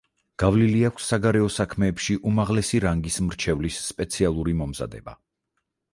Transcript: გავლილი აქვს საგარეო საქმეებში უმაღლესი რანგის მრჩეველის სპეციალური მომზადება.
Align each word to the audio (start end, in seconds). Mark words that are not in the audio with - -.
გავლილი 0.43 0.79
აქვს 0.87 1.09
საგარეო 1.11 1.49
საქმეებში 1.57 2.17
უმაღლესი 2.31 2.81
რანგის 2.87 3.19
მრჩეველის 3.27 3.77
სპეციალური 3.93 4.57
მომზადება. 4.63 5.19